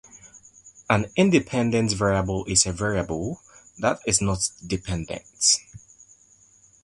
An 0.89 1.11
independent 1.15 1.91
variable 1.91 2.43
is 2.45 2.65
a 2.65 2.71
variable 2.71 3.43
that 3.77 3.99
is 4.07 4.19
not 4.19 4.49
dependent. 4.65 5.57